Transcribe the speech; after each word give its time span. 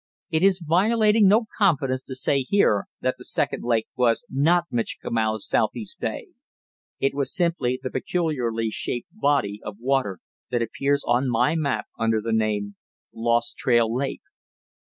It 0.31 0.41
is 0.41 0.63
violating 0.65 1.27
no 1.27 1.45
confidence 1.59 2.01
to 2.05 2.15
say 2.15 2.41
here 2.41 2.85
that 3.01 3.19
the 3.19 3.23
second 3.23 3.61
lake 3.63 3.85
was 3.95 4.25
not 4.31 4.63
Michikamau's 4.71 5.47
southeast 5.47 5.99
bay; 5.99 6.29
it 6.99 7.13
was 7.13 7.31
simply 7.31 7.79
the 7.83 7.91
peculiarly 7.91 8.71
shaped 8.71 9.09
body 9.13 9.61
of 9.63 9.77
water 9.79 10.17
that 10.49 10.63
appears 10.63 11.03
on 11.05 11.29
my 11.29 11.53
map 11.53 11.85
under 11.99 12.19
the 12.19 12.33
name, 12.33 12.77
Lost 13.13 13.57
Trail 13.57 13.93
Lake. 13.93 14.21